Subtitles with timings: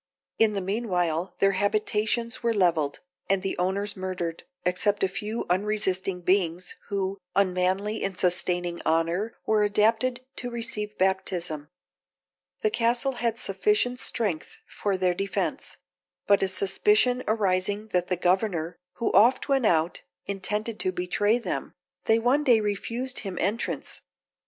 [0.39, 5.45] In the mean while their habitations were levelled, and the owners murdered, except a few
[5.47, 11.69] unresisting beings, who, unmanly in sustaining honour, were adapted to receive baptism.
[12.63, 15.77] The castle had sufficient strength for their defence;
[16.25, 21.75] but a suspicion arising that the governor, who often went out, intended to betray them,
[22.05, 24.01] they one day refused him entrance.